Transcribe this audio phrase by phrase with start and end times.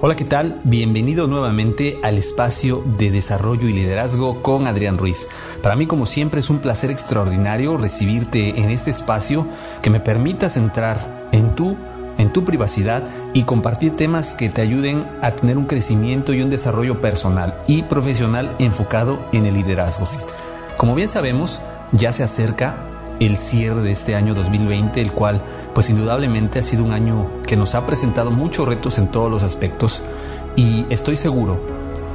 [0.00, 0.60] Hola, ¿qué tal?
[0.62, 5.26] Bienvenido nuevamente al espacio de desarrollo y liderazgo con Adrián Ruiz.
[5.60, 9.48] Para mí, como siempre, es un placer extraordinario recibirte en este espacio
[9.82, 11.76] que me permitas entrar en tu,
[12.16, 13.02] en tu privacidad
[13.34, 17.82] y compartir temas que te ayuden a tener un crecimiento y un desarrollo personal y
[17.82, 20.08] profesional enfocado en el liderazgo.
[20.76, 22.76] Como bien sabemos, ya se acerca
[23.18, 25.42] el cierre de este año 2020, el cual
[25.78, 29.44] pues indudablemente ha sido un año que nos ha presentado muchos retos en todos los
[29.44, 30.02] aspectos
[30.56, 31.60] y estoy seguro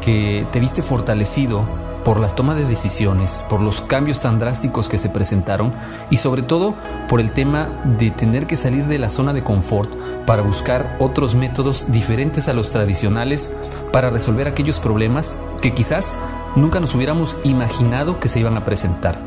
[0.00, 1.62] que te viste fortalecido
[2.04, 5.72] por la toma de decisiones, por los cambios tan drásticos que se presentaron
[6.10, 6.74] y sobre todo
[7.08, 9.88] por el tema de tener que salir de la zona de confort
[10.26, 13.54] para buscar otros métodos diferentes a los tradicionales
[13.92, 16.18] para resolver aquellos problemas que quizás
[16.56, 19.20] nunca nos hubiéramos imaginado que se iban a presentar.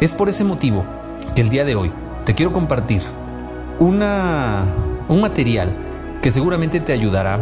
[0.00, 0.86] Es por ese motivo
[1.34, 1.92] que el día de hoy
[2.24, 3.02] te quiero compartir
[3.78, 4.64] una,
[5.08, 5.70] un material
[6.22, 7.40] que seguramente te ayudará,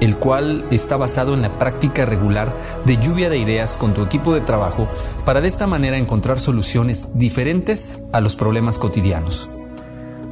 [0.00, 2.52] el cual está basado en la práctica regular
[2.84, 4.88] de lluvia de ideas con tu equipo de trabajo
[5.24, 9.48] para de esta manera encontrar soluciones diferentes a los problemas cotidianos.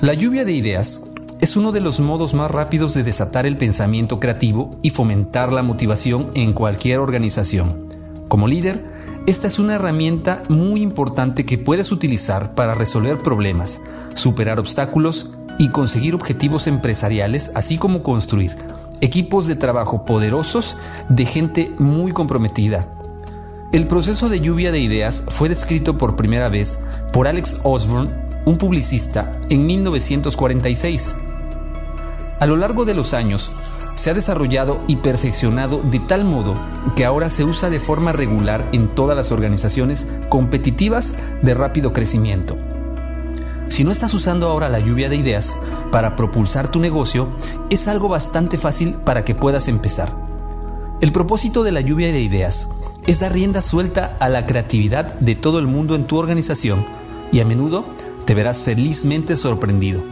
[0.01, 1.03] La lluvia de ideas
[1.41, 5.63] es uno de los modos más rápidos de desatar el pensamiento creativo y fomentar la
[5.63, 7.89] motivación en cualquier organización.
[8.29, 8.81] Como líder,
[9.27, 13.81] esta es una herramienta muy importante que puedes utilizar para resolver problemas,
[14.15, 18.57] superar obstáculos y conseguir objetivos empresariales, así como construir
[19.01, 20.77] equipos de trabajo poderosos
[21.09, 22.87] de gente muy comprometida.
[23.73, 26.81] El proceso de lluvia de ideas fue descrito por primera vez
[27.13, 28.11] por Alex Osborne,
[28.47, 31.15] un publicista, en 1946.
[32.41, 33.53] A lo largo de los años,
[33.95, 36.55] se ha desarrollado y perfeccionado de tal modo
[36.97, 42.57] que ahora se usa de forma regular en todas las organizaciones competitivas de rápido crecimiento.
[43.75, 45.57] Si no estás usando ahora la lluvia de ideas
[45.91, 47.27] para propulsar tu negocio,
[47.71, 50.15] es algo bastante fácil para que puedas empezar.
[51.01, 52.69] El propósito de la lluvia de ideas
[53.09, 56.87] es dar rienda suelta a la creatividad de todo el mundo en tu organización
[57.33, 57.85] y a menudo
[58.27, 60.05] te verás felizmente sorprendido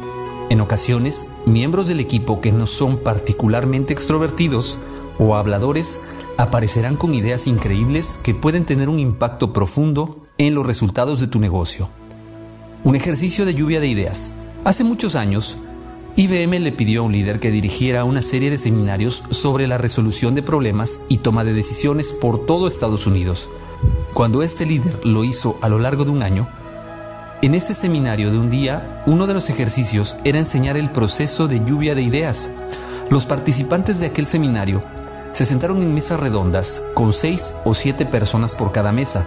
[0.51, 4.77] en ocasiones, miembros del equipo que no son particularmente extrovertidos
[5.21, 6.01] o habladores
[6.37, 11.39] aparecerán con ideas increíbles que pueden tener un impacto profundo en los resultados de tu
[11.39, 11.89] negocio.
[12.85, 14.33] Un ejercicio de lluvia de ideas.
[14.65, 15.57] Hace muchos años,
[16.17, 20.35] IBM le pidió a un líder que dirigiera una serie de seminarios sobre la resolución
[20.35, 23.49] de problemas y toma de decisiones por todo Estados Unidos.
[24.15, 26.49] Cuando este líder lo hizo a lo largo de un año,
[27.41, 31.65] en ese seminario de un día, uno de los ejercicios era enseñar el proceso de
[31.65, 32.51] lluvia de ideas.
[33.11, 34.83] Los participantes de aquel seminario
[35.31, 39.25] se sentaron en mesas redondas con seis o siete personas por cada mesa.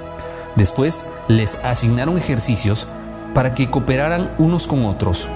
[0.57, 2.87] Después les asignaron ejercicios
[3.35, 5.27] para que cooperaran unos con otros.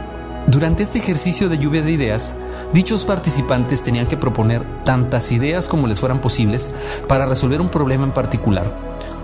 [0.47, 2.33] Durante este ejercicio de lluvia de ideas,
[2.73, 6.71] dichos participantes tenían que proponer tantas ideas como les fueran posibles
[7.09, 8.65] para resolver un problema en particular.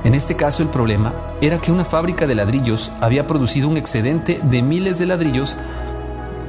[0.04, 4.42] En este caso el problema era que una fábrica de ladrillos había producido un excedente
[4.44, 5.56] de miles de ladrillos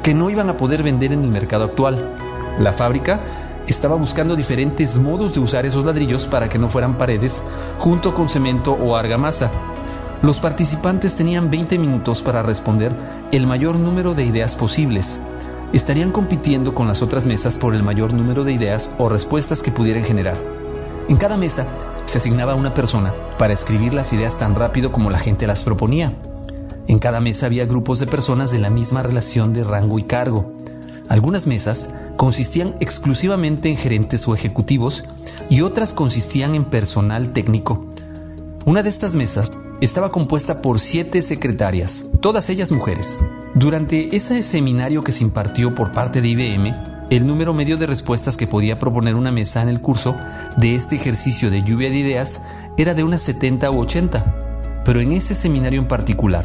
[0.03, 2.10] que no iban a poder vender en el mercado actual.
[2.58, 3.20] La fábrica
[3.69, 7.43] estaba buscando diferentes modos de usar esos ladrillos para que no fueran paredes
[7.78, 9.48] junto con cemento o argamasa.
[10.22, 12.93] Los participantes tenían 20 minutos para responder
[13.32, 15.21] el mayor número de ideas posibles.
[15.72, 19.72] Estarían compitiendo con las otras mesas por el mayor número de ideas o respuestas que
[19.72, 20.37] pudieran generar.
[21.09, 21.66] En cada mesa
[22.06, 26.12] se asignaba una persona para escribir las ideas tan rápido como la gente las proponía.
[26.88, 30.50] En cada mesa había grupos de personas de la misma relación de rango y cargo.
[31.09, 35.05] Algunas mesas consistían exclusivamente en gerentes o ejecutivos
[35.50, 37.84] y otras consistían en personal técnico.
[38.65, 39.50] Una de estas mesas
[39.81, 43.19] estaba compuesta por siete secretarias, todas ellas mujeres.
[43.54, 46.75] Durante ese seminario que se impartió por parte de IBM,
[47.10, 50.16] el número medio de respuestas que podía proponer una mesa en el curso
[50.56, 52.41] de este ejercicio de lluvia de ideas
[52.76, 54.82] era de unas 70 u 80.
[54.84, 56.44] Pero en ese seminario en particular,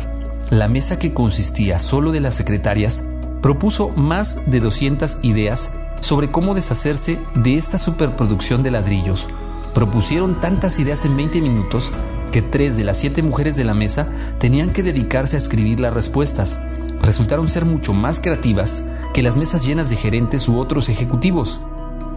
[0.50, 3.08] la mesa que consistía solo de las secretarias
[3.42, 9.30] propuso más de 200 ideas sobre cómo deshacerse de esta superproducción de ladrillos.
[9.74, 11.92] Propusieron tantas ideas en 20 minutos
[12.32, 14.08] que tres de las siete mujeres de la mesa
[14.40, 16.60] tenían que dedicarse a escribir las respuestas,
[17.02, 18.84] resultaron ser mucho más creativas
[19.14, 21.62] que las mesas llenas de gerentes u otros ejecutivos.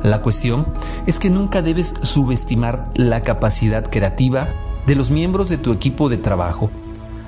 [0.03, 0.67] La cuestión
[1.07, 4.49] es que nunca debes subestimar la capacidad creativa
[4.87, 6.71] de los miembros de tu equipo de trabajo.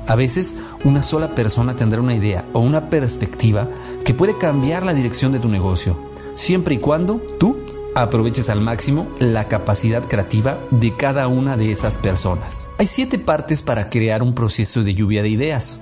[0.07, 3.69] A veces una sola persona tendrá una idea o una perspectiva
[4.05, 5.99] que puede cambiar la dirección de tu negocio,
[6.35, 7.57] siempre y cuando tú
[8.03, 12.67] aproveches al máximo la capacidad creativa de cada una de esas personas.
[12.79, 15.81] Hay siete partes para crear un proceso de lluvia de ideas.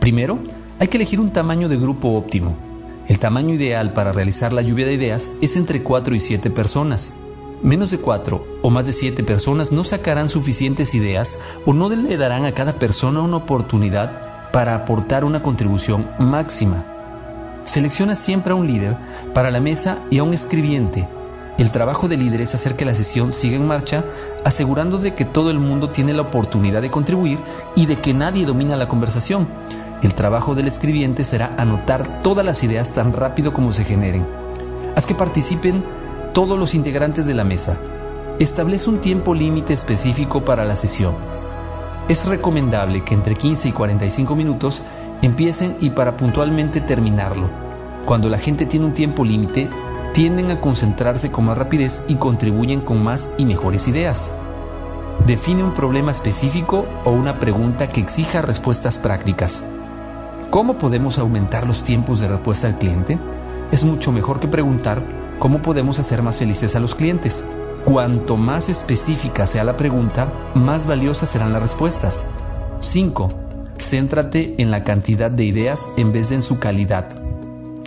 [0.00, 0.38] Primero,
[0.78, 2.56] hay que elegir un tamaño de grupo óptimo.
[3.08, 7.14] El tamaño ideal para realizar la lluvia de ideas es entre 4 y 7 personas.
[7.62, 12.16] Menos de 4 o más de 7 personas no sacarán suficientes ideas o no le
[12.16, 16.86] darán a cada persona una oportunidad para aportar una contribución máxima.
[17.64, 18.96] Selecciona siempre a un líder
[19.34, 21.06] para la mesa y a un escribiente.
[21.56, 24.02] El trabajo del líder es hacer que la sesión siga en marcha,
[24.44, 27.38] asegurando de que todo el mundo tiene la oportunidad de contribuir
[27.76, 29.46] y de que nadie domina la conversación.
[30.02, 34.26] El trabajo del escribiente será anotar todas las ideas tan rápido como se generen.
[34.96, 35.84] Haz que participen
[36.32, 37.76] todos los integrantes de la mesa.
[38.40, 41.14] Establece un tiempo límite específico para la sesión.
[42.08, 44.82] Es recomendable que entre 15 y 45 minutos
[45.22, 47.48] empiecen y para puntualmente terminarlo.
[48.04, 49.70] Cuando la gente tiene un tiempo límite,
[50.14, 54.30] tienden a concentrarse con más rapidez y contribuyen con más y mejores ideas.
[55.26, 59.64] Define un problema específico o una pregunta que exija respuestas prácticas.
[60.50, 63.18] ¿Cómo podemos aumentar los tiempos de respuesta al cliente?
[63.72, 65.02] Es mucho mejor que preguntar
[65.40, 67.44] cómo podemos hacer más felices a los clientes.
[67.84, 72.26] Cuanto más específica sea la pregunta, más valiosas serán las respuestas.
[72.78, 73.30] 5.
[73.78, 77.23] Céntrate en la cantidad de ideas en vez de en su calidad.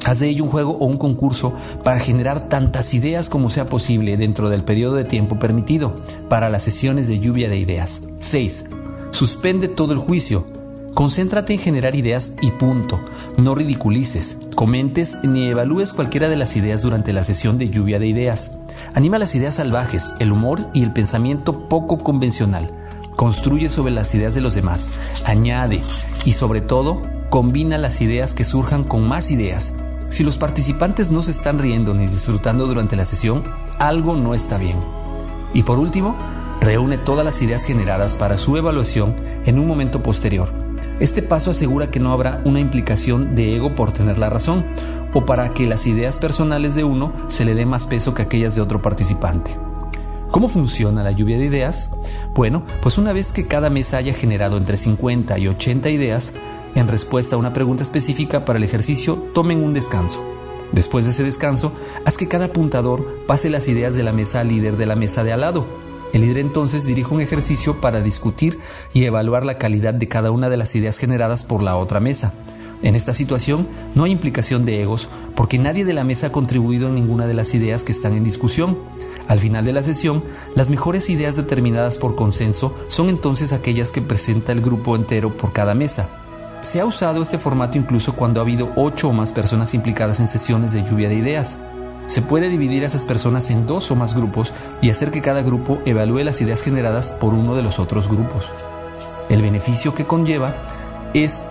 [0.07, 4.15] Haz de ello un juego o un concurso para generar tantas ideas como sea posible
[4.15, 5.98] dentro del periodo de tiempo permitido
[6.30, 8.04] para las sesiones de lluvia de ideas.
[8.19, 8.68] 6.
[9.12, 10.48] Suspende todo el juicio.
[10.94, 13.01] Concéntrate en generar ideas y punto.
[13.36, 18.07] No ridiculices, comentes ni evalúes cualquiera de las ideas durante la sesión de lluvia de
[18.07, 18.51] ideas.
[18.94, 22.71] Anima las ideas salvajes, el humor y el pensamiento poco convencional.
[23.18, 24.89] Construye sobre las ideas de los demás.
[25.25, 25.81] Añade
[26.24, 29.74] y sobre todo, combina las ideas que surjan con más ideas.
[30.09, 33.44] Si los participantes no se están riendo ni disfrutando durante la sesión,
[33.77, 34.77] algo no está bien.
[35.54, 36.15] Y por último,
[36.62, 39.15] reúne todas las ideas generadas para su evaluación
[39.45, 40.50] en un momento posterior.
[41.00, 44.65] Este paso asegura que no habrá una implicación de ego por tener la razón,
[45.13, 48.56] o para que las ideas personales de uno se le dé más peso que aquellas
[48.56, 49.51] de otro participante.
[50.31, 51.92] ¿Cómo funciona la lluvia de ideas?
[52.36, 56.33] Bueno, pues una vez que cada mesa haya generado entre 50 y 80 ideas,
[56.75, 60.23] en respuesta a una pregunta específica para el ejercicio, tomen un descanso.
[60.71, 61.71] Después de ese descanso,
[62.05, 65.23] haz que cada apuntador pase las ideas de la mesa al líder de la mesa
[65.23, 65.65] de al lado.
[66.13, 68.59] El líder entonces dirige un ejercicio para discutir
[68.93, 72.33] y evaluar la calidad de cada una de las ideas generadas por la otra mesa.
[72.83, 76.89] En esta situación no hay implicación de egos porque nadie de la mesa ha contribuido
[76.89, 78.77] en ninguna de las ideas que están en discusión.
[79.27, 80.23] Al final de la sesión,
[80.53, 85.53] las mejores ideas determinadas por consenso son entonces aquellas que presenta el grupo entero por
[85.53, 86.26] cada mesa.
[86.62, 90.27] Se ha usado este formato incluso cuando ha habido ocho o más personas implicadas en
[90.27, 91.59] sesiones de lluvia de ideas.
[92.07, 95.42] Se puede dividir a esas personas en dos o más grupos y hacer que cada
[95.42, 98.50] grupo evalúe las ideas generadas por uno de los otros grupos.
[99.30, 100.56] El beneficio que conlleva
[101.13, 101.45] es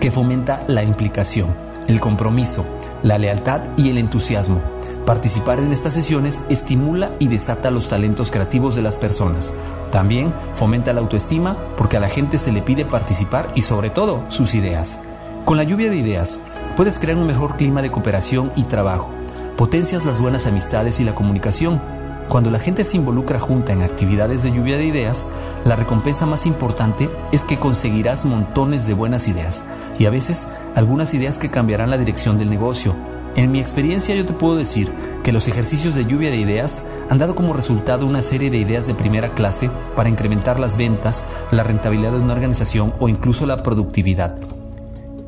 [0.00, 1.54] que fomenta la implicación,
[1.86, 2.64] el compromiso,
[3.02, 4.73] la lealtad y el entusiasmo.
[5.06, 9.52] Participar en estas sesiones estimula y desata los talentos creativos de las personas.
[9.92, 14.24] También fomenta la autoestima porque a la gente se le pide participar y sobre todo
[14.28, 14.98] sus ideas.
[15.44, 16.40] Con la lluvia de ideas
[16.74, 19.10] puedes crear un mejor clima de cooperación y trabajo.
[19.58, 21.82] Potencias las buenas amistades y la comunicación.
[22.30, 25.28] Cuando la gente se involucra junta en actividades de lluvia de ideas,
[25.66, 29.64] la recompensa más importante es que conseguirás montones de buenas ideas
[29.98, 32.96] y a veces algunas ideas que cambiarán la dirección del negocio,
[33.36, 34.90] en mi experiencia yo te puedo decir
[35.22, 38.86] que los ejercicios de lluvia de ideas han dado como resultado una serie de ideas
[38.86, 43.62] de primera clase para incrementar las ventas, la rentabilidad de una organización o incluso la
[43.62, 44.36] productividad.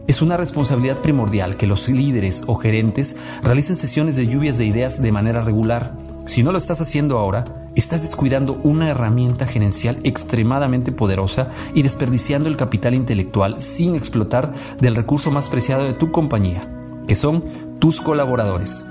[0.07, 5.03] Es una responsabilidad primordial que los líderes o gerentes realicen sesiones de lluvias de ideas
[5.03, 5.93] de manera regular.
[6.27, 7.45] Si no lo estás haciendo ahora,
[7.75, 14.95] estás descuidando una herramienta gerencial extremadamente poderosa y desperdiciando el capital intelectual sin explotar del
[14.95, 16.69] recurso más preciado de tu compañía,
[17.09, 18.87] que son tus colaboradores.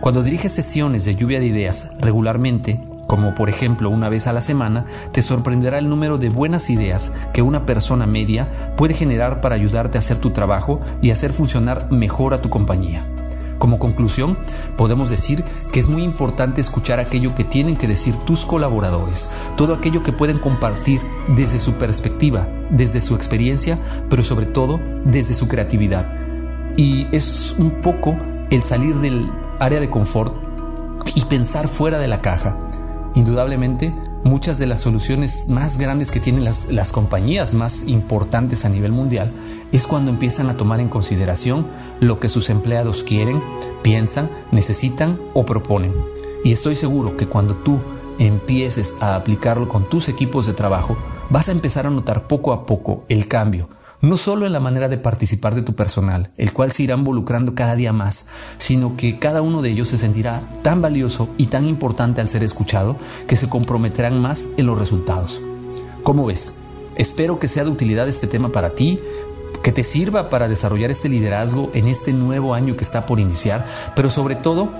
[0.00, 4.42] Cuando diriges sesiones de lluvia de ideas regularmente, como por ejemplo una vez a la
[4.42, 9.54] semana, te sorprenderá el número de buenas ideas que una persona media puede generar para
[9.54, 13.02] ayudarte a hacer tu trabajo y hacer funcionar mejor a tu compañía.
[13.58, 14.38] Como conclusión,
[14.76, 15.42] podemos decir
[15.72, 20.12] que es muy importante escuchar aquello que tienen que decir tus colaboradores, todo aquello que
[20.12, 21.00] pueden compartir
[21.34, 26.27] desde su perspectiva, desde su experiencia, pero sobre todo desde su creatividad
[26.78, 28.16] y es un poco
[28.50, 30.32] el salir del área de confort
[31.16, 32.56] y pensar fuera de la caja.
[33.16, 33.92] Indudablemente,
[34.22, 38.92] muchas de las soluciones más grandes que tienen las, las, compañías más importantes a nivel
[38.92, 39.32] mundial
[39.72, 41.66] es cuando empiezan a tomar en consideración
[41.98, 43.42] lo que sus empleados quieren,
[43.82, 45.92] piensan, necesitan o proponen.
[46.44, 47.80] Y estoy seguro que cuando tú
[48.20, 50.96] empieces a aplicarlo con tus equipos de trabajo,
[51.28, 53.68] vas a empezar a notar poco a poco el cambio
[54.00, 57.54] no solo en la manera de participar de tu personal, el cual se irá involucrando
[57.54, 58.26] cada día más,
[58.58, 62.42] sino que cada uno de ellos se sentirá tan valioso y tan importante al ser
[62.42, 65.40] escuchado que se comprometerán más en los resultados.
[66.02, 66.54] ¿Cómo ves?
[66.96, 69.00] Espero que sea de utilidad este tema para ti,
[69.62, 73.66] que te sirva para desarrollar este liderazgo en este nuevo año que está por iniciar,
[73.96, 74.72] pero sobre todo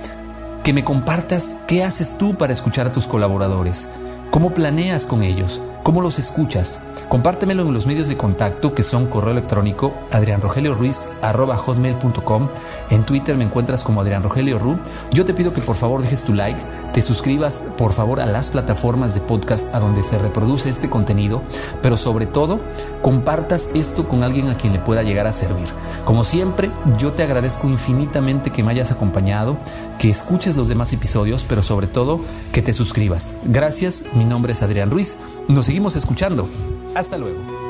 [0.63, 3.87] que me compartas qué haces tú para escuchar a tus colaboradores,
[4.31, 6.79] cómo planeas con ellos, cómo los escuchas,
[7.09, 12.47] Compártemelo en los medios de contacto que son correo electrónico adrianrogelioruiz.com.
[12.91, 14.77] En Twitter me encuentras como Adrián Rogelio Ru.
[15.11, 16.61] Yo te pido que por favor dejes tu like,
[16.93, 21.41] te suscribas por favor a las plataformas de podcast a donde se reproduce este contenido,
[21.81, 22.59] pero sobre todo
[23.01, 25.69] compartas esto con alguien a quien le pueda llegar a servir.
[26.05, 26.69] Como siempre,
[26.99, 29.57] yo te agradezco infinitamente que me hayas acompañado,
[29.97, 32.19] que escuches los demás episodios, pero sobre todo
[32.51, 33.33] que te suscribas.
[33.45, 35.17] Gracias, mi nombre es Adrián Ruiz.
[35.47, 36.49] Nos seguimos escuchando.
[36.93, 37.68] Hasta luego.